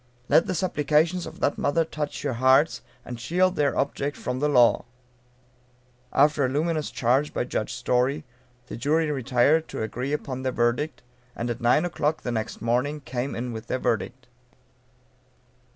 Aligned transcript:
Let 0.29 0.47
the 0.47 0.55
supplications 0.55 1.27
of 1.27 1.41
that 1.41 1.59
mother 1.59 1.85
touch 1.85 2.23
your 2.23 2.33
hearts, 2.33 2.81
and 3.05 3.19
shield 3.19 3.55
their 3.55 3.77
object 3.77 4.17
from 4.17 4.39
the 4.39 4.49
law. 4.49 4.85
After 6.11 6.43
a 6.43 6.49
luminous 6.49 6.89
charge 6.89 7.35
by 7.35 7.43
Judge 7.43 7.73
Story, 7.75 8.23
the 8.65 8.75
jury 8.77 9.11
retired 9.11 9.67
to 9.67 9.83
agree 9.83 10.11
upon 10.11 10.41
their 10.41 10.51
verdict, 10.51 11.03
and 11.35 11.51
at 11.51 11.61
9 11.61 11.85
o'clock 11.85 12.23
the 12.23 12.31
next 12.31 12.63
morning 12.63 13.01
came 13.01 13.35
in 13.35 13.53
with 13.53 13.67
their 13.67 13.77
verdict. 13.77 14.25